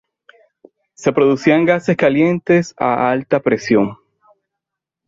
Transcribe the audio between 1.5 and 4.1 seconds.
gases calientes a alta presión.